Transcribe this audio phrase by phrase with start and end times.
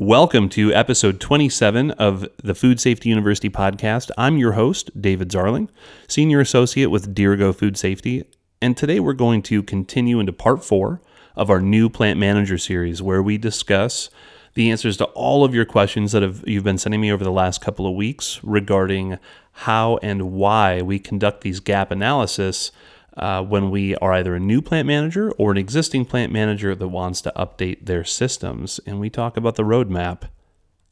[0.00, 4.12] Welcome to episode 27 of the Food Safety University podcast.
[4.16, 5.68] I'm your host, David Zarling,
[6.06, 8.22] Senior Associate with Dirigo Food Safety,
[8.62, 11.02] and today we're going to continue into part four
[11.34, 14.08] of our new Plant Manager series, where we discuss
[14.54, 17.32] the answers to all of your questions that have, you've been sending me over the
[17.32, 19.18] last couple of weeks regarding
[19.50, 22.70] how and why we conduct these gap analysis
[23.18, 26.88] uh, when we are either a new plant manager or an existing plant manager that
[26.88, 28.80] wants to update their systems.
[28.86, 30.22] And we talk about the roadmap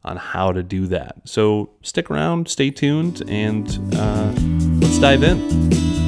[0.04, 1.16] on how to do that.
[1.24, 4.32] So stick around, stay tuned, and uh,
[4.80, 6.05] let's dive in.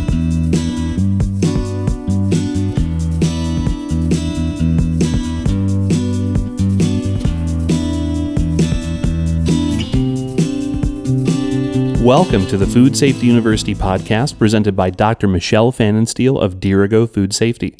[12.08, 15.28] Welcome to the Food Safety University podcast presented by Dr.
[15.28, 17.76] Michelle Pfannenstiel of Dirigo Food Safety.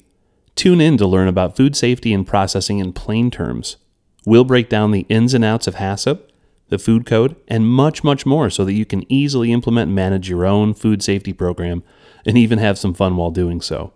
[0.55, 3.79] Tune in to learn about food safety and processing in plain terms.
[4.27, 6.21] We'll break down the ins and outs of HACCP,
[6.69, 10.29] the food code, and much, much more so that you can easily implement and manage
[10.29, 11.83] your own food safety program
[12.27, 13.95] and even have some fun while doing so.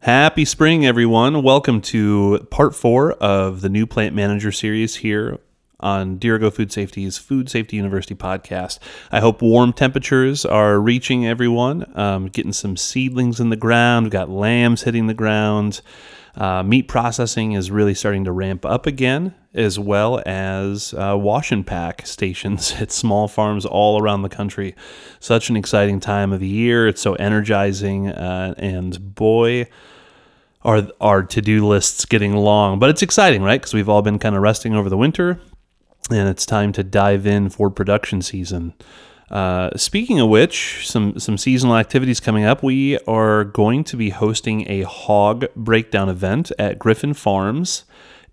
[0.00, 1.44] Happy spring, everyone.
[1.44, 5.38] Welcome to part four of the new plant manager series here
[5.82, 8.78] on Dirigo Food Safety's Food Safety University podcast.
[9.10, 14.06] I hope warm temperatures are reaching everyone, um, getting some seedlings in the ground.
[14.06, 15.80] We've got lambs hitting the ground.
[16.34, 21.52] Uh, meat processing is really starting to ramp up again, as well as uh, wash
[21.52, 24.74] and pack stations at small farms all around the country.
[25.20, 26.88] Such an exciting time of the year.
[26.88, 29.66] It's so energizing, uh, and boy,
[30.64, 34.36] are our to-do lists getting long but it's exciting right because we've all been kind
[34.36, 35.40] of resting over the winter
[36.10, 38.74] and it's time to dive in for production season.
[39.30, 42.62] Uh, speaking of which, some some seasonal activities coming up.
[42.62, 47.84] We are going to be hosting a hog breakdown event at Griffin Farms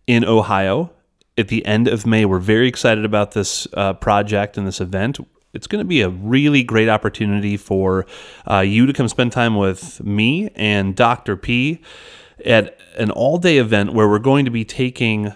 [0.07, 0.91] in Ohio
[1.37, 2.25] at the end of May.
[2.25, 5.19] We're very excited about this uh, project and this event.
[5.53, 8.05] It's going to be a really great opportunity for
[8.49, 11.37] uh, you to come spend time with me and Dr.
[11.37, 11.81] P
[12.45, 15.33] at an all day event where we're going to be taking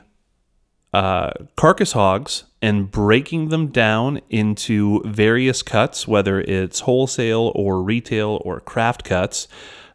[0.93, 8.41] uh, carcass hogs and breaking them down into various cuts, whether it's wholesale or retail
[8.45, 9.47] or craft cuts.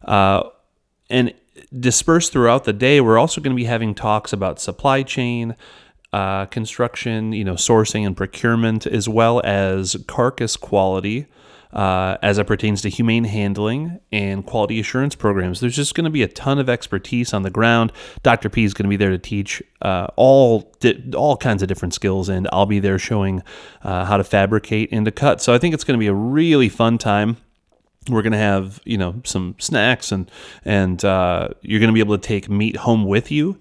[0.03, 0.43] Uh,
[1.09, 1.33] and
[1.77, 5.55] dispersed throughout the day, we're also going to be having talks about supply chain,
[6.13, 11.27] uh, construction, you know, sourcing and procurement, as well as carcass quality
[11.71, 15.59] uh, as it pertains to humane handling and quality assurance programs.
[15.59, 17.91] There's just going to be a ton of expertise on the ground.
[18.23, 18.49] Dr.
[18.49, 21.93] P is going to be there to teach uh, all di- all kinds of different
[21.93, 23.43] skills, and I'll be there showing
[23.83, 25.41] uh, how to fabricate and to cut.
[25.41, 27.37] So I think it's going to be a really fun time
[28.09, 30.31] we're going to have you know some snacks and
[30.65, 33.59] and uh, you're going to be able to take meat home with you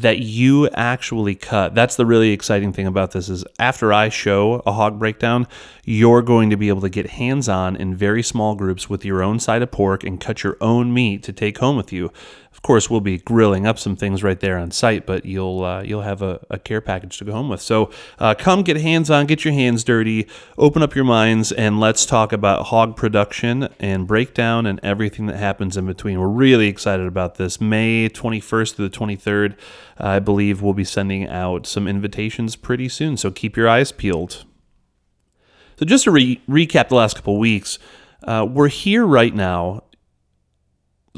[0.00, 1.74] that you actually cut.
[1.74, 5.46] That's the really exciting thing about this is after I show a hog breakdown,
[5.84, 9.38] you're going to be able to get hands-on in very small groups with your own
[9.40, 12.12] side of pork and cut your own meat to take home with you.
[12.56, 15.82] Of course, we'll be grilling up some things right there on site, but you'll uh,
[15.82, 17.60] you'll have a, a, care package to go home with.
[17.60, 21.78] So uh, come get hands on, get your hands dirty, open up your minds, and
[21.78, 26.18] let's talk about hog production and breakdown and everything that happens in between.
[26.18, 27.60] We're really excited about this.
[27.60, 32.88] May 21st to the 23rd, uh, I believe we'll be sending out some invitations pretty
[32.88, 33.18] soon.
[33.18, 34.44] So keep your eyes peeled.
[35.78, 37.78] So just to re- recap the last couple weeks.
[38.24, 39.84] Uh, we're here right now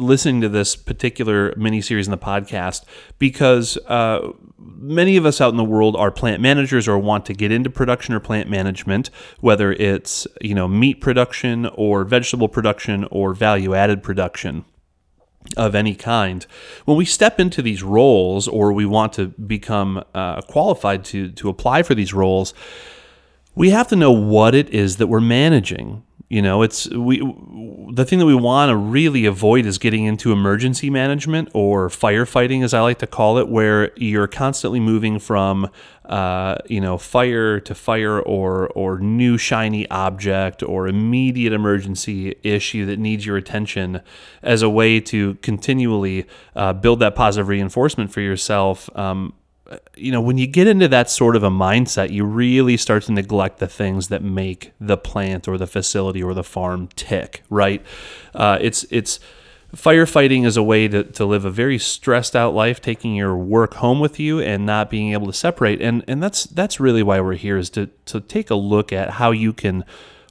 [0.01, 2.85] listening to this particular mini series in the podcast
[3.19, 7.35] because uh, many of us out in the world are plant managers or want to
[7.35, 9.11] get into production or plant management,
[9.41, 14.65] whether it's you know meat production or vegetable production or value added production
[15.57, 16.47] of any kind.
[16.85, 21.49] When we step into these roles or we want to become uh, qualified to to
[21.49, 22.55] apply for these roles,
[23.55, 26.05] we have to know what it is that we're managing.
[26.31, 27.21] You know, it's we
[27.91, 32.63] the thing that we want to really avoid is getting into emergency management or firefighting,
[32.63, 35.71] as I like to call it, where you're constantly moving from,
[36.05, 42.85] uh, you know, fire to fire or or new shiny object or immediate emergency issue
[42.85, 44.03] that needs your attention,
[44.43, 48.95] as a way to continually uh, build that positive reinforcement for yourself.
[48.95, 49.33] Um,
[49.97, 53.13] you know, when you get into that sort of a mindset, you really start to
[53.13, 57.85] neglect the things that make the plant or the facility or the farm tick, right?
[58.35, 59.21] Uh, it's it's
[59.77, 63.75] firefighting is a way to, to live a very stressed out life, taking your work
[63.75, 65.83] home with you and not being able to separate.
[65.83, 69.11] And and that's that's really why we're here is to to take a look at
[69.11, 69.85] how you can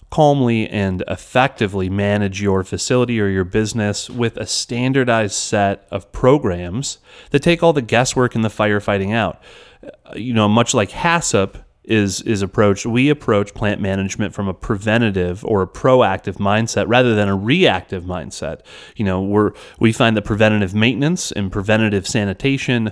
[0.10, 7.00] calmly and effectively manage your facility or your business with a standardized set of programs
[7.32, 9.42] that take all the guesswork and the firefighting out.
[9.84, 14.54] uh, you know, much like HACCP is is approached, we approach plant management from a
[14.54, 18.60] preventative or a proactive mindset rather than a reactive mindset.
[18.98, 22.92] You know, we're we find that preventative maintenance and preventative sanitation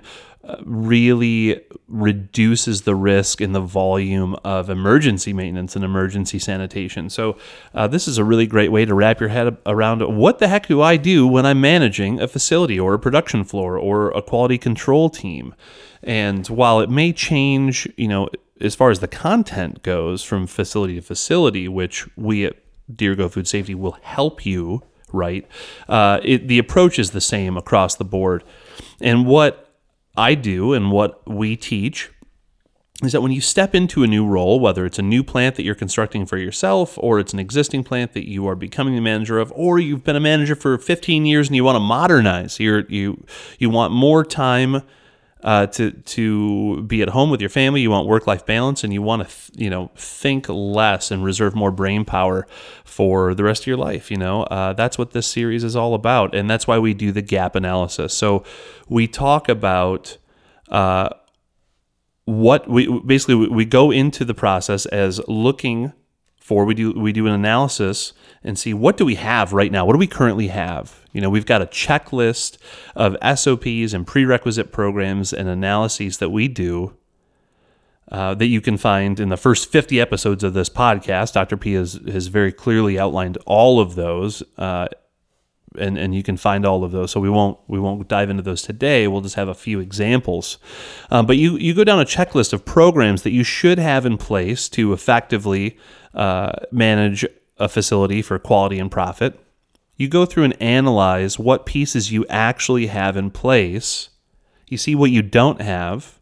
[0.64, 7.10] really reduces the risk and the volume of emergency maintenance and emergency sanitation.
[7.10, 7.38] So,
[7.74, 10.68] uh, this is a really great way to wrap your head around what the heck
[10.68, 14.58] do I do when I'm managing a facility or a production floor or a quality
[14.58, 15.56] control team.
[16.04, 18.30] And while it may change, you know,
[18.62, 22.56] as far as the content goes from facility to facility, which we at
[22.92, 25.48] Dirigo Food Safety will help you, right?
[25.90, 28.44] Uh, it, the approach is the same across the board.
[29.02, 29.65] And what
[30.18, 32.12] I do and what we teach
[33.04, 35.64] is that when you step into a new role, whether it's a new plant that
[35.64, 39.38] you're constructing for yourself, or it's an existing plant that you are becoming the manager
[39.38, 42.86] of, or you've been a manager for 15 years and you want to modernize, you
[42.88, 43.26] you
[43.60, 44.82] you want more time
[45.46, 47.80] uh, to to be at home with your family.
[47.80, 51.24] You want work life balance, and you want to th- you know think less and
[51.24, 52.48] reserve more brain power
[52.84, 54.10] for the rest of your life.
[54.10, 57.12] You know uh, that's what this series is all about, and that's why we do
[57.12, 58.14] the gap analysis.
[58.14, 58.44] So
[58.90, 60.18] we talk about.
[60.68, 61.10] Uh,
[62.28, 65.94] what we basically we go into the process as looking
[66.46, 68.14] for we do we do an analysis
[68.44, 69.84] and see what do we have right now?
[69.84, 71.02] What do we currently have?
[71.12, 72.60] You know, we've got a checklist
[72.96, 76.96] of SOPs and prerequisite programs and analyses that we do
[78.12, 81.34] uh, that you can find in the first 50 episodes of this podcast.
[81.34, 81.58] Dr.
[81.58, 84.44] P has, has very clearly outlined all of those.
[84.56, 84.88] Uh,
[85.78, 87.12] and, and you can find all of those.
[87.12, 89.08] So we won't we won't dive into those today.
[89.08, 90.58] We'll just have a few examples.
[91.10, 94.18] Um, but you you go down a checklist of programs that you should have in
[94.18, 95.78] place to effectively
[96.14, 97.26] uh, manage
[97.58, 99.40] a facility for quality and profit.
[99.98, 104.10] You go through and analyze what pieces you actually have in place.
[104.68, 106.20] You see what you don't have.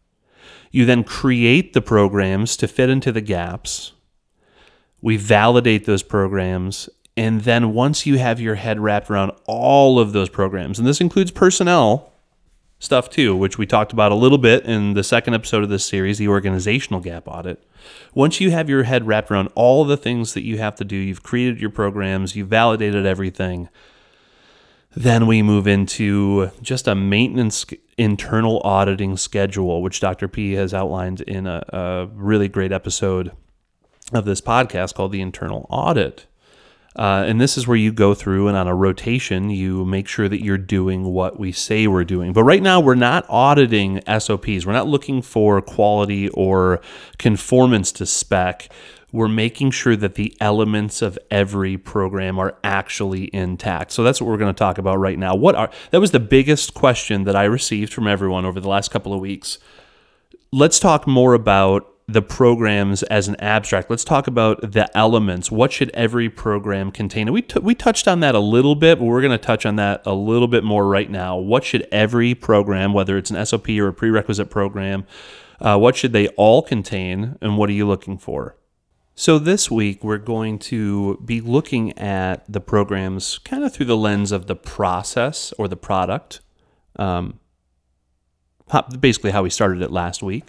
[0.70, 3.92] You then create the programs to fit into the gaps.
[5.00, 6.88] We validate those programs.
[7.16, 11.00] And then once you have your head wrapped around all of those programs, and this
[11.00, 12.12] includes personnel
[12.80, 15.84] stuff too, which we talked about a little bit in the second episode of this
[15.84, 17.62] series, the organizational gap audit.
[18.14, 20.96] Once you have your head wrapped around all the things that you have to do,
[20.96, 23.68] you've created your programs, you've validated everything,
[24.96, 27.64] then we move into just a maintenance
[27.98, 30.28] internal auditing schedule, which Dr.
[30.28, 33.32] P has outlined in a, a really great episode
[34.12, 36.26] of this podcast called The Internal Audit.
[36.96, 40.28] Uh, and this is where you go through and on a rotation, you make sure
[40.28, 42.32] that you're doing what we say we're doing.
[42.32, 44.64] But right now, we're not auditing SOPs.
[44.64, 46.80] We're not looking for quality or
[47.18, 48.68] conformance to spec.
[49.10, 53.90] We're making sure that the elements of every program are actually intact.
[53.92, 55.34] So that's what we're going to talk about right now.
[55.34, 58.90] What are that was the biggest question that I received from everyone over the last
[58.90, 59.58] couple of weeks.
[60.52, 63.88] Let's talk more about the programs as an abstract.
[63.88, 65.50] Let's talk about the elements.
[65.50, 67.28] What should every program contain?
[67.28, 69.64] And we, t- we touched on that a little bit, but we're going to touch
[69.64, 71.36] on that a little bit more right now.
[71.36, 75.06] What should every program, whether it's an SOP or a prerequisite program,
[75.60, 78.56] uh, what should they all contain, and what are you looking for?
[79.14, 83.96] So, this week we're going to be looking at the programs kind of through the
[83.96, 86.40] lens of the process or the product.
[86.96, 87.38] Um,
[88.98, 90.46] basically, how we started it last week.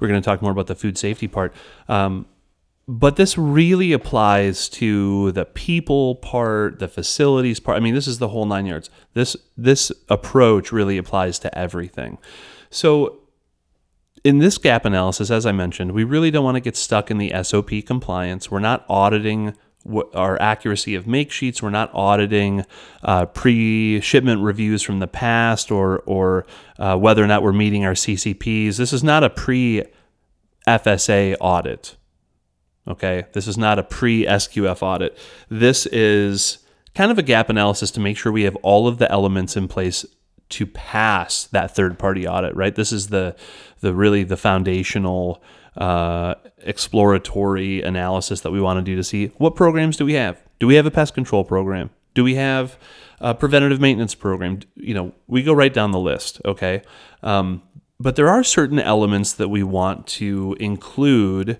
[0.00, 1.54] We're going to talk more about the food safety part.
[1.88, 2.26] Um,
[2.88, 7.76] but this really applies to the people part, the facilities part.
[7.76, 8.90] I mean, this is the whole nine yards.
[9.14, 12.18] This this approach really applies to everything.
[12.68, 13.20] So
[14.24, 17.18] in this gap analysis, as I mentioned, we really don't want to get stuck in
[17.18, 18.50] the SOP compliance.
[18.50, 19.56] We're not auditing
[20.14, 21.62] our accuracy of make sheets.
[21.62, 22.64] We're not auditing
[23.02, 26.46] uh, pre-shipment reviews from the past or or
[26.78, 28.76] uh, whether or not we're meeting our CCPs.
[28.76, 29.86] This is not a pre-FSA
[31.40, 31.96] audit.
[32.88, 35.16] Okay, this is not a pre-SQF audit.
[35.48, 36.58] This is
[36.94, 39.68] kind of a gap analysis to make sure we have all of the elements in
[39.68, 40.04] place
[40.48, 42.54] to pass that third-party audit.
[42.56, 42.74] Right.
[42.74, 43.36] This is the
[43.80, 45.42] the really the foundational
[45.76, 50.42] uh, exploratory analysis that we want to do to see what programs do we have?
[50.58, 51.90] Do we have a pest control program?
[52.14, 52.78] Do we have
[53.20, 54.60] a preventative maintenance program?
[54.74, 56.82] You know, we go right down the list, okay?
[57.22, 57.62] Um,
[57.98, 61.58] but there are certain elements that we want to include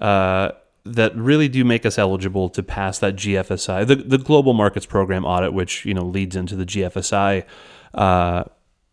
[0.00, 0.52] uh,
[0.84, 5.24] that really do make us eligible to pass that GFSI, the, the Global Markets Program
[5.24, 7.44] audit, which you know leads into the GFSI
[7.94, 8.44] uh,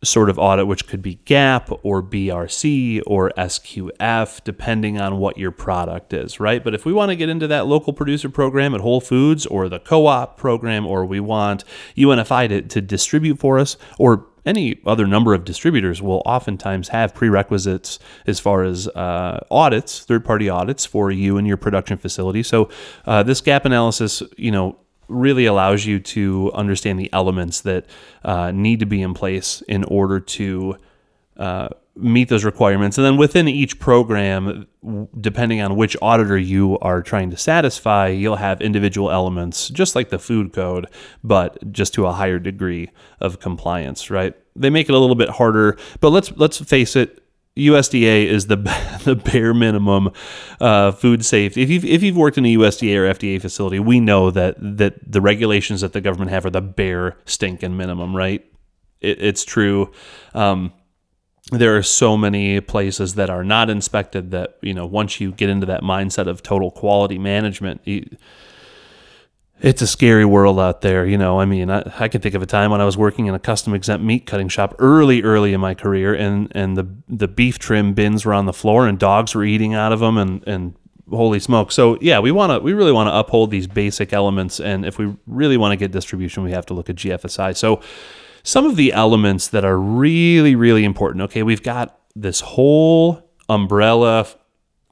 [0.04, 5.52] sort of audit, which could be GAP or BRC or SQF, depending on what your
[5.52, 6.64] product is, right?
[6.64, 9.70] But if we want to get into that local producer program at Whole Foods or
[9.70, 11.64] the co op program, or we want
[11.96, 17.14] UNFI to, to distribute for us, or any other number of distributors will oftentimes have
[17.14, 22.42] prerequisites as far as uh, audits, third party audits for you and your production facility.
[22.42, 22.70] So
[23.06, 24.78] uh, this gap analysis, you know,
[25.12, 27.86] really allows you to understand the elements that
[28.24, 30.78] uh, need to be in place in order to
[31.38, 32.98] uh, meet those requirements.
[32.98, 34.68] And then within each program,
[35.20, 40.10] depending on which auditor you are trying to satisfy, you'll have individual elements, just like
[40.10, 40.88] the food code,
[41.24, 42.90] but just to a higher degree
[43.20, 44.34] of compliance, right?
[44.56, 47.21] They make it a little bit harder, but let's let's face it.
[47.58, 48.56] USDA is the
[49.04, 50.12] the bare minimum
[50.60, 51.62] uh, food safety.
[51.62, 55.12] If you've if you've worked in a USDA or FDA facility, we know that that
[55.12, 58.46] the regulations that the government have are the bare stinking minimum, right?
[59.02, 59.92] It, it's true.
[60.34, 60.74] Um,
[61.52, 65.50] there are so many places that are not inspected that you know once you get
[65.50, 68.06] into that mindset of total quality management you,
[69.62, 72.42] it's a scary world out there you know i mean I, I can think of
[72.42, 75.54] a time when i was working in a custom exempt meat cutting shop early early
[75.54, 79.00] in my career and and the the beef trim bins were on the floor and
[79.00, 80.76] dogs were eating out of them and and
[81.10, 84.60] holy smoke so yeah we want to we really want to uphold these basic elements
[84.60, 87.82] and if we really want to get distribution we have to look at gfsi so
[88.44, 91.24] some of the elements that are really, really important.
[91.24, 94.28] Okay, we've got this whole umbrella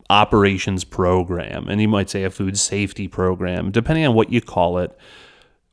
[0.10, 4.80] operations program, and you might say a food safety program, depending on what you call
[4.80, 4.98] it.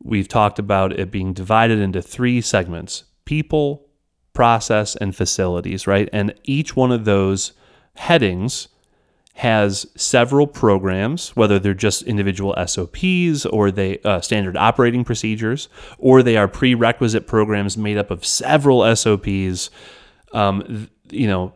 [0.02, 3.88] We've talked about it being divided into three segments people,
[4.32, 6.08] process, and facilities, right?
[6.12, 7.52] And each one of those
[7.96, 8.68] headings
[9.36, 16.22] has several programs, whether they're just individual SOPs or they uh, standard operating procedures, or
[16.22, 19.68] they are prerequisite programs made up of several SOPs.
[20.32, 21.52] Um, you know,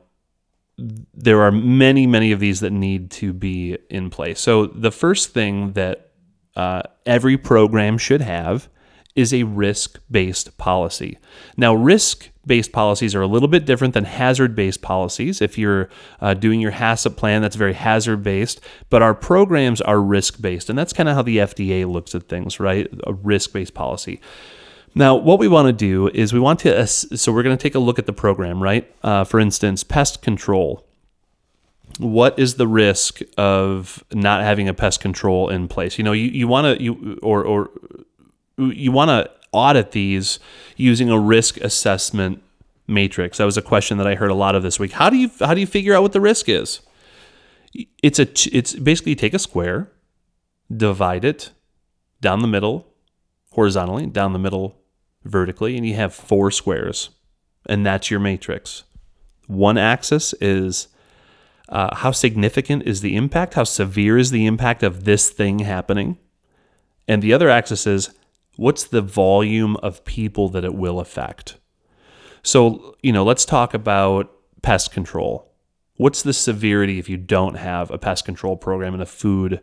[1.15, 4.41] there are many, many of these that need to be in place.
[4.41, 6.11] So the first thing that
[6.57, 8.69] uh, every program should have
[9.17, 11.19] is a risk based policy.
[11.57, 15.43] Now, risk based policies are a little bit different than hazard based policies.
[15.43, 20.01] If you're uh, doing your HACCP plan, that's very hazard based, but our programs are
[20.01, 20.71] risk based.
[20.71, 22.89] And that's kind of how the FDA looks at things, right?
[23.07, 24.21] A risk based policy.
[24.95, 27.75] Now, what we want to do is we want to, so we're going to take
[27.75, 28.93] a look at the program, right?
[29.03, 30.87] Uh, for instance, pest control.
[31.99, 35.99] What is the risk of not having a pest control in place?
[35.99, 37.71] You know, you, you want to, you, or, or
[38.59, 40.39] you want to audit these
[40.77, 42.43] using a risk assessment
[42.87, 43.39] matrix.
[43.39, 44.93] That was a question that I heard a lot of this week.
[44.93, 46.81] How do you how do you figure out what the risk is?
[48.03, 49.91] It's a it's basically take a square,
[50.75, 51.51] divide it
[52.21, 52.87] down the middle
[53.53, 54.77] horizontally, down the middle
[55.25, 57.11] vertically, and you have four squares,
[57.67, 58.85] and that's your matrix.
[59.47, 60.89] One axis is
[61.69, 63.55] uh, how significant is the impact?
[63.55, 66.19] How severe is the impact of this thing happening?
[67.07, 68.11] And the other axis is
[68.57, 71.57] what's the volume of people that it will affect?
[72.43, 75.53] So, you know, let's talk about pest control.
[75.97, 79.61] What's the severity if you don't have a pest control program in a food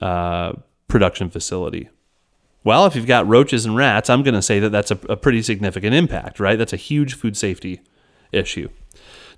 [0.00, 0.52] uh,
[0.88, 1.90] production facility?
[2.64, 5.16] Well, if you've got roaches and rats, I'm going to say that that's a, a
[5.16, 6.56] pretty significant impact, right?
[6.56, 7.80] That's a huge food safety
[8.32, 8.68] issue.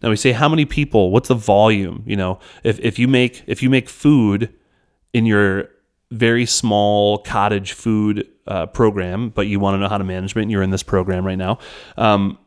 [0.02, 2.02] Now we say how many people, what's the volume?
[2.06, 4.52] You know, if, if you make if you make food
[5.12, 5.68] in your
[6.10, 10.40] very small cottage food uh, program, but you want to know how to manage it,
[10.40, 11.58] and you're in this program right now.
[11.96, 12.38] Um,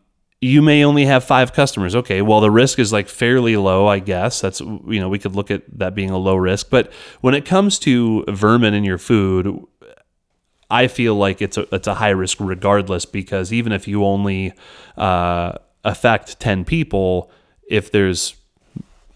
[0.42, 1.96] you may only have five customers.
[1.96, 4.42] Okay, well the risk is like fairly low, I guess.
[4.42, 7.46] That's you know we could look at that being a low risk, but when it
[7.46, 9.63] comes to vermin in your food,
[10.74, 14.53] I feel like it's a it's a high risk regardless because even if you only
[14.98, 15.53] uh,
[15.84, 17.32] affect ten people,
[17.70, 18.36] if there's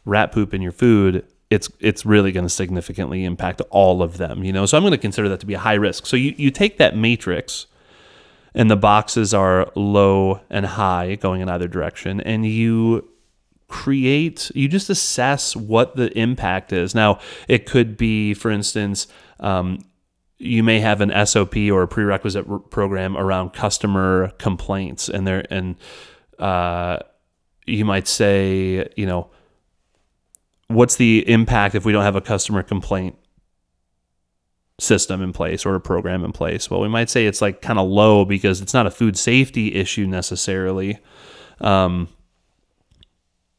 [0.06, 4.44] rat poop in your food, it's it's really going to significantly impact all of them
[4.44, 4.66] you know?
[4.66, 6.06] So i'm going to consider that to be a high risk.
[6.06, 7.68] So you, you take that matrix
[8.54, 13.08] and the boxes are low and high going in either direction and you
[13.68, 16.94] create you just assess what the impact is.
[16.94, 19.08] Now it could be for instance
[19.40, 19.86] um,
[20.40, 25.76] you may have an sop or a prerequisite program around customer complaints and there and
[26.40, 27.00] uh,
[27.66, 29.30] you might say you know
[30.68, 33.18] what's the impact if we don't have a customer complaint
[34.80, 36.70] system in place or a program in place?
[36.70, 39.76] Well, we might say it's like kind of low because it's not a food safety
[39.76, 41.00] issue necessarily.
[41.60, 42.10] Um,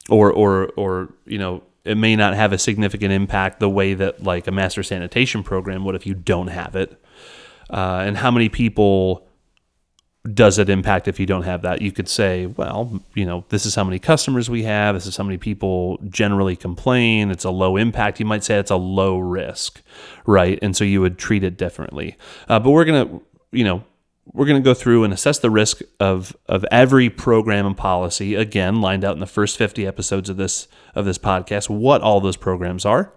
[0.08, 4.22] or, or, or, you know, it may not have a significant impact the way that
[4.22, 7.02] like a master sanitation program would if you don't have it.
[7.70, 9.26] Uh, and how many people
[10.34, 11.80] does it impact if you don't have that?
[11.80, 14.94] You could say, well, you know, this is how many customers we have.
[14.94, 17.30] This is how many people generally complain.
[17.30, 18.20] It's a low impact.
[18.20, 19.82] You might say it's a low risk,
[20.26, 20.58] right?
[20.60, 22.16] And so you would treat it differently.
[22.48, 23.84] Uh, but we're going to, you know,
[24.32, 28.34] we're going to go through and assess the risk of of every program and policy
[28.34, 32.20] again lined out in the first 50 episodes of this of this podcast what all
[32.20, 33.12] those programs are.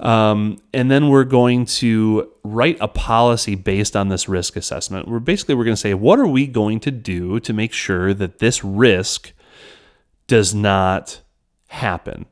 [0.00, 5.06] Um, and then we're going to write a policy based on this risk assessment.
[5.06, 8.12] We're basically we're going to say what are we going to do to make sure
[8.14, 9.32] that this risk
[10.26, 11.20] does not
[11.68, 12.26] happen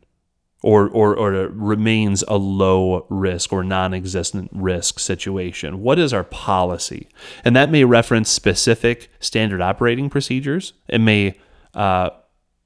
[0.63, 5.81] or, or, or remains a low risk or non existent risk situation?
[5.83, 7.09] What is our policy?
[7.45, 10.73] And that may reference specific standard operating procedures.
[10.89, 11.39] It may,
[11.75, 12.11] uh,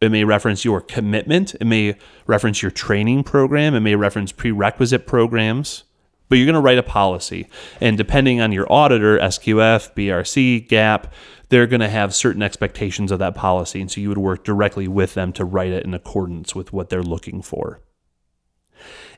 [0.00, 1.54] it may reference your commitment.
[1.54, 1.96] It may
[2.26, 3.74] reference your training program.
[3.74, 5.84] It may reference prerequisite programs.
[6.28, 7.48] But you're going to write a policy.
[7.80, 11.12] And depending on your auditor, SQF, BRC, GAP,
[11.50, 13.80] they're going to have certain expectations of that policy.
[13.80, 16.88] And so you would work directly with them to write it in accordance with what
[16.88, 17.80] they're looking for.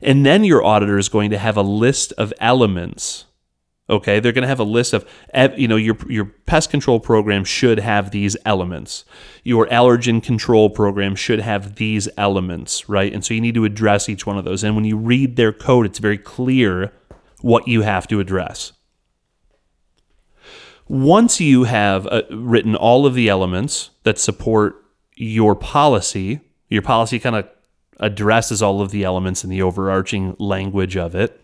[0.01, 3.25] And then your auditor is going to have a list of elements.
[3.89, 5.07] Okay, they're going to have a list of,
[5.55, 9.05] you know, your, your pest control program should have these elements.
[9.43, 13.13] Your allergen control program should have these elements, right?
[13.13, 14.61] And so you need to address each one of those.
[14.63, 16.91] And when you read their code, it's very clear
[17.41, 18.73] what you have to address.
[20.89, 24.83] Once you have uh, written all of the elements that support
[25.15, 27.49] your policy, your policy kind of
[27.99, 31.41] addresses all of the elements in the overarching language of it.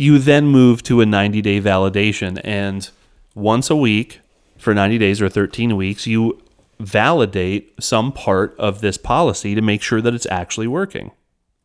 [0.00, 2.88] You then move to a 90 day validation, and
[3.34, 4.20] once a week
[4.56, 6.42] for 90 days or 13 weeks, you
[6.78, 11.10] validate some part of this policy to make sure that it's actually working,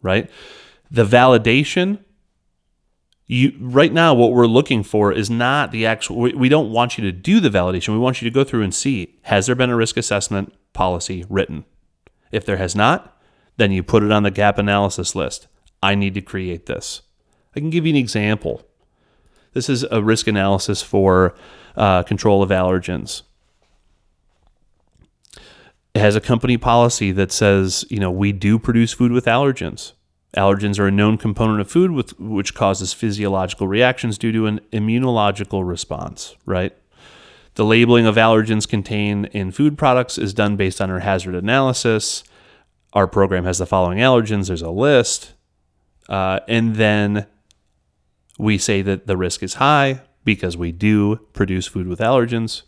[0.02, 0.30] right?
[0.92, 2.00] The validation
[3.26, 6.98] you right now what we're looking for is not the actual we, we don't want
[6.98, 7.94] you to do the validation.
[7.94, 11.24] We want you to go through and see has there been a risk assessment policy
[11.30, 11.64] written?
[12.34, 13.18] If there has not
[13.56, 15.48] then you put it on the gap analysis list.
[15.82, 17.02] I need to create this
[17.56, 18.64] i can give you an example
[19.54, 21.36] this is a risk analysis for
[21.76, 23.24] uh, control of allergens
[25.94, 29.94] it has a company policy that says you know we do produce food with allergens
[30.36, 34.60] Allergens are a known component of food with, which causes physiological reactions due to an
[34.74, 36.76] immunological response, right?
[37.56, 42.24] The labeling of allergens contained in food products is done based on our hazard analysis.
[42.92, 45.34] Our program has the following allergens, there's a list.
[46.10, 47.28] Uh, and then
[48.38, 52.64] we say that the risk is high because we do produce food with allergens.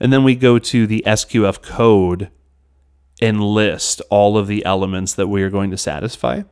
[0.00, 2.30] And then we go to the SQF code
[3.20, 6.42] and list all of the elements that we are going to satisfy.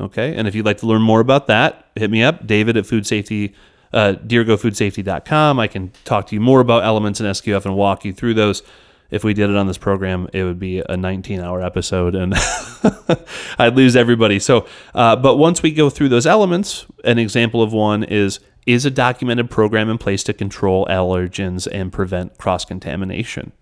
[0.00, 2.86] Okay, and if you'd like to learn more about that, hit me up, David at
[2.86, 3.54] Food Safety,
[3.92, 5.60] uh, DirigoFoodSafety.com.
[5.60, 8.62] I can talk to you more about elements in SQF and walk you through those.
[9.12, 12.34] If we did it on this program, it would be a 19 hour episode and
[13.58, 14.40] I'd lose everybody.
[14.40, 18.86] So, uh, but once we go through those elements, an example of one is is
[18.86, 23.52] a documented program in place to control allergens and prevent cross contamination?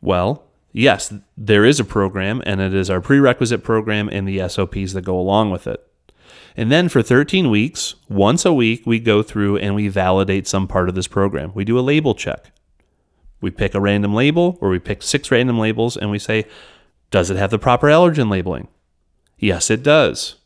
[0.00, 4.94] Well, yes, there is a program, and it is our prerequisite program and the SOPs
[4.94, 5.86] that go along with it.
[6.56, 10.66] And then for 13 weeks, once a week, we go through and we validate some
[10.66, 11.52] part of this program.
[11.54, 12.52] We do a label check.
[13.42, 16.46] We pick a random label, or we pick six random labels, and we say,
[17.10, 18.68] does it have the proper allergen labeling?
[19.36, 20.36] Yes, it does.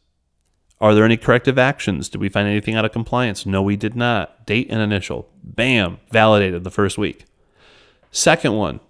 [0.81, 2.09] Are there any corrective actions?
[2.09, 3.47] Did we find anything out of compliance?
[3.47, 4.47] No, we did not.
[4.47, 5.29] Date and initial.
[5.45, 7.25] Bam, validated the first week.
[8.11, 8.81] Second one,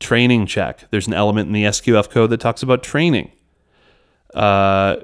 [0.00, 0.84] Training check.
[0.90, 3.30] There's an element in the SQF code that talks about training.
[4.34, 4.96] Uh,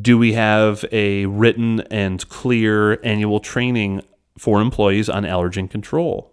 [0.00, 4.02] do we have a written and clear annual training
[4.38, 6.32] for employees on allergen control?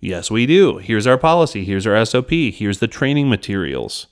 [0.00, 0.78] Yes, we do.
[0.78, 1.64] Here's our policy.
[1.64, 2.30] Here's our SOP.
[2.30, 4.06] Here's the training materials.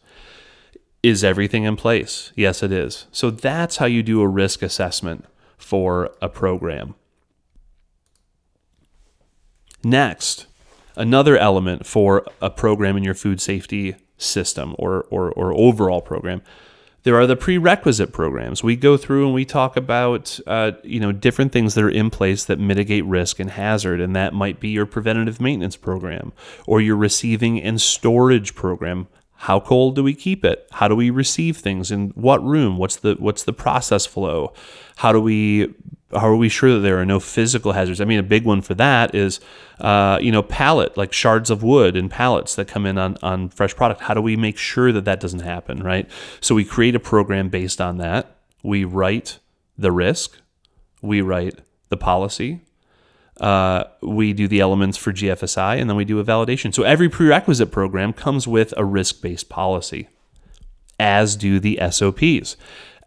[1.03, 2.33] Is everything in place?
[2.35, 3.07] Yes, it is.
[3.13, 5.25] So that's how you do a risk assessment
[5.57, 6.97] for a program.
[9.85, 10.47] Next,
[10.97, 16.43] another element for a program in your food safety system or, or, or overall program
[17.07, 18.65] there are the prerequisite programs.
[18.65, 22.11] We go through and we talk about uh, you know different things that are in
[22.11, 26.33] place that mitigate risk and hazard, and that might be your preventative maintenance program
[26.67, 29.07] or your receiving and storage program.
[29.35, 30.67] How cold do we keep it?
[30.73, 32.77] How do we receive things in what room?
[32.77, 34.53] What's the what's the process flow?
[34.97, 35.73] How do we
[36.17, 38.01] are we sure that there are no physical hazards?
[38.01, 39.41] I mean, a big one for that is,
[39.81, 43.49] uh, you know, pallet, like shards of wood and pallets that come in on, on
[43.49, 44.03] fresh product.
[44.03, 46.09] How do we make sure that that doesn't happen, right?
[46.41, 48.37] So we create a program based on that.
[48.63, 49.39] We write
[49.79, 50.39] the risk,
[51.03, 52.63] we write the policy,
[53.41, 56.73] uh, we do the elements for GFSI, and then we do a validation.
[56.75, 60.09] So every prerequisite program comes with a risk based policy,
[60.99, 62.57] as do the SOPs.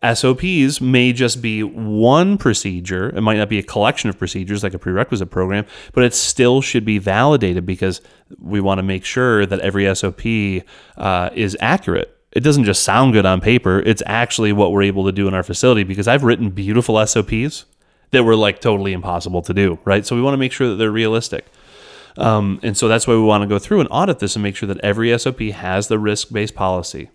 [0.02, 3.10] SOPs may just be one procedure.
[3.10, 6.62] It might not be a collection of procedures like a prerequisite program, but it still
[6.62, 8.02] should be validated because
[8.40, 10.66] we want to make sure that every SOP
[10.98, 12.16] uh, is accurate.
[12.32, 15.34] It doesn't just sound good on paper, it's actually what we're able to do in
[15.34, 17.66] our facility because I've written beautiful SOPs
[18.12, 20.06] that were like totally impossible to do, right?
[20.06, 21.46] So we want to make sure that they're realistic.
[22.18, 24.56] Um, and so that's why we want to go through and audit this and make
[24.56, 27.10] sure that every SOP has the risk based policy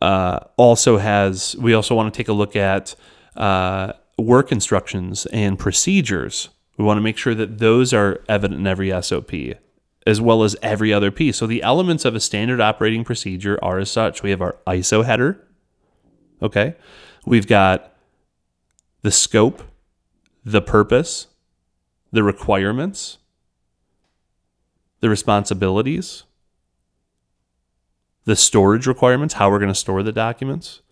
[0.00, 2.94] uh, also has we also want to take a look at
[3.36, 6.48] uh, work instructions and procedures.
[6.76, 9.32] We want to make sure that those are evident in every SOP
[10.06, 11.36] as well as every other piece.
[11.36, 14.22] So the elements of a standard operating procedure are as such.
[14.22, 15.42] We have our ISO header.
[16.40, 16.76] Okay.
[17.24, 17.92] We've got
[19.02, 19.64] the scope,
[20.44, 21.26] the purpose,
[22.12, 23.18] the requirements,
[25.00, 26.22] the responsibilities,
[28.26, 30.82] the storage requirements, how we're going to store the documents,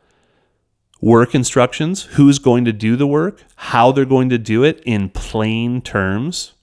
[1.00, 5.10] work instructions, who's going to do the work, how they're going to do it in
[5.10, 6.54] plain terms,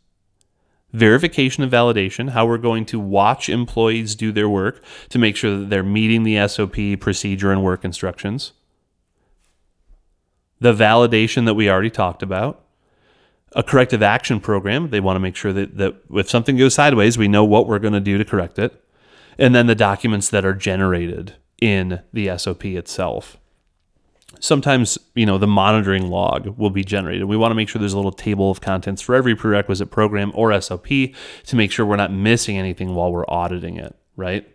[0.93, 5.57] verification and validation, how we're going to watch employees do their work to make sure
[5.57, 8.53] that they're meeting the SOP procedure and work instructions,
[10.59, 12.63] the validation that we already talked about.
[13.53, 14.91] A corrective action program.
[14.91, 17.79] They want to make sure that, that if something goes sideways, we know what we're
[17.79, 18.80] going to do to correct it
[19.41, 23.37] and then the documents that are generated in the SOP itself.
[24.39, 27.25] Sometimes, you know, the monitoring log will be generated.
[27.25, 30.31] We want to make sure there's a little table of contents for every prerequisite program
[30.35, 34.47] or SOP to make sure we're not missing anything while we're auditing it, right?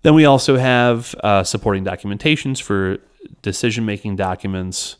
[0.00, 2.98] Then we also have uh, supporting documentations for
[3.42, 4.96] decision making documents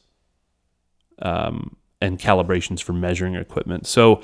[1.20, 3.87] um, and calibrations for measuring equipment.
[3.87, 4.22] So,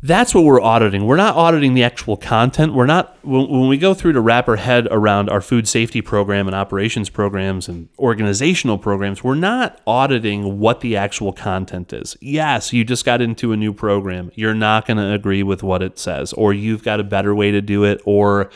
[0.00, 1.06] that's what we're auditing.
[1.06, 2.72] We're not auditing the actual content.
[2.72, 6.00] We're not when, when, we go through to wrap our head around our food safety
[6.02, 9.24] program and operations programs and organizational programs.
[9.24, 12.16] We're not auditing what the actual content is.
[12.20, 14.30] Yes, you just got into a new program.
[14.36, 17.50] You're not going to agree with what it says, or you've got a better way
[17.50, 18.50] to do it, or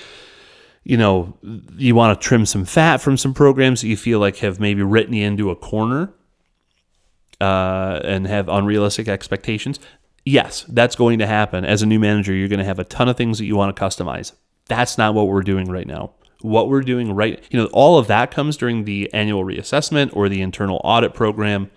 [0.85, 1.37] you know
[1.77, 4.83] you want to trim some fat from some programs that you feel like have maybe
[4.83, 6.13] written you into a corner.
[7.41, 9.81] Uh, and have unrealistic expectations
[10.25, 11.65] yes, that's going to happen.
[11.65, 13.75] As a new manager, you're going to have a ton of things that you want
[13.75, 14.33] to customize.
[14.67, 16.13] That's not what we're doing right now.
[16.41, 20.29] What we're doing right, you know, all of that comes during the annual reassessment or
[20.29, 21.71] the internal audit program.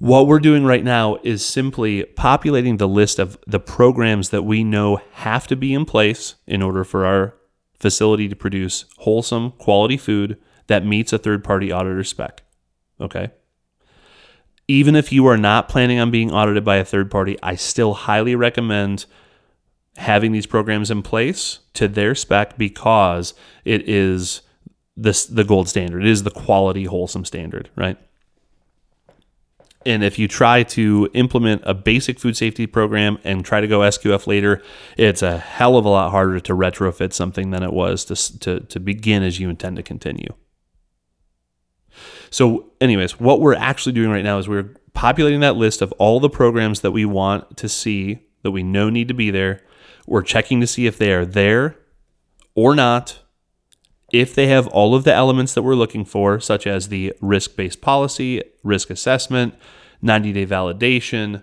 [0.00, 4.64] What we're doing right now is simply populating the list of the programs that we
[4.64, 7.34] know have to be in place in order for our
[7.74, 12.42] facility to produce wholesome, quality food that meets a third party auditor spec.
[13.00, 13.30] Okay
[14.68, 17.94] even if you are not planning on being audited by a third party, I still
[17.94, 19.06] highly recommend
[19.96, 24.42] having these programs in place to their spec because it is
[24.96, 26.04] the gold standard.
[26.04, 27.96] It is the quality wholesome standard, right?
[29.86, 33.80] And if you try to implement a basic food safety program and try to go
[33.80, 34.62] SQF later,
[34.98, 38.60] it's a hell of a lot harder to retrofit something than it was to, to,
[38.60, 40.34] to begin as you intend to continue.
[42.30, 46.20] So, anyways, what we're actually doing right now is we're populating that list of all
[46.20, 49.60] the programs that we want to see that we know need to be there.
[50.06, 51.76] We're checking to see if they are there
[52.54, 53.20] or not,
[54.12, 57.56] if they have all of the elements that we're looking for, such as the risk
[57.56, 59.54] based policy, risk assessment,
[60.02, 61.42] 90 day validation,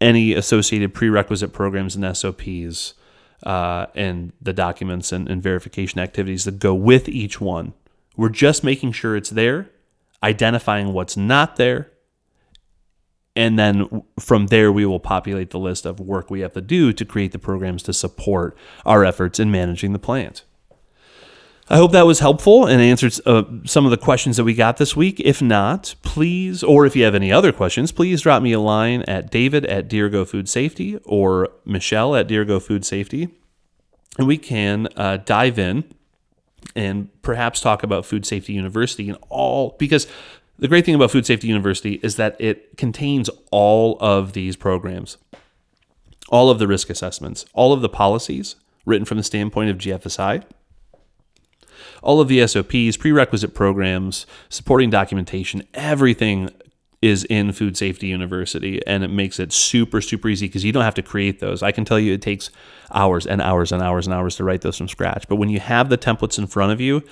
[0.00, 2.94] any associated prerequisite programs and SOPs,
[3.42, 7.74] uh, and the documents and, and verification activities that go with each one.
[8.16, 9.70] We're just making sure it's there
[10.22, 11.92] identifying what's not there.
[13.34, 16.92] And then from there, we will populate the list of work we have to do
[16.94, 20.44] to create the programs to support our efforts in managing the plant.
[21.68, 24.76] I hope that was helpful and answered uh, some of the questions that we got
[24.76, 25.18] this week.
[25.18, 29.02] If not, please, or if you have any other questions, please drop me a line
[29.02, 33.34] at david at Dirigo Food Safety or Michelle at Dirigo Food Safety,
[34.16, 35.82] and we can uh, dive in
[36.74, 40.06] and perhaps talk about Food Safety University and all because
[40.58, 45.18] the great thing about Food Safety University is that it contains all of these programs,
[46.28, 50.44] all of the risk assessments, all of the policies written from the standpoint of GFSI,
[52.02, 56.50] all of the SOPs, prerequisite programs, supporting documentation, everything
[57.06, 60.84] is in Food Safety University, and it makes it super, super easy because you don't
[60.84, 61.62] have to create those.
[61.62, 62.50] I can tell you it takes
[62.92, 65.26] hours and hours and hours and hours to write those from scratch.
[65.28, 67.02] But when you have the templates in front of you,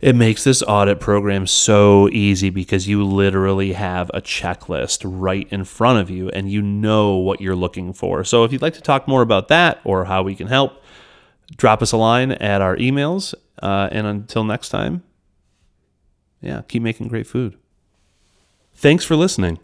[0.00, 5.64] it makes this audit program so easy because you literally have a checklist right in
[5.64, 8.24] front of you and you know what you're looking for.
[8.24, 10.82] So if you'd like to talk more about that or how we can help,
[11.56, 15.02] drop us a line at our emails Uh, and until next time,
[16.42, 17.56] yeah, keep making great food.
[18.78, 19.58] Thanks for listening.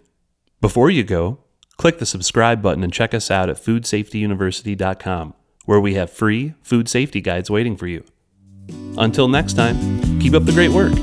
[0.62, 1.38] Before you go,
[1.76, 5.34] click the subscribe button and check us out at foodsafetyuniversity.com,
[5.66, 8.04] where we have free food safety guides waiting for you.
[8.96, 10.94] Until next time, keep up the great work.